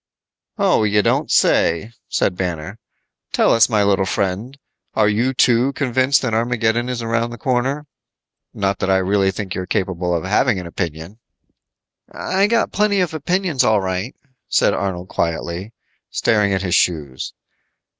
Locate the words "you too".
5.07-5.73